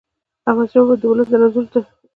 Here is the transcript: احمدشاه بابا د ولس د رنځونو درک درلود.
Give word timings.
احمدشاه 0.49 0.83
بابا 0.87 0.95
د 0.97 1.03
ولس 1.09 1.27
د 1.29 1.33
رنځونو 1.41 1.67
درک 1.71 1.73
درلود. 1.73 1.99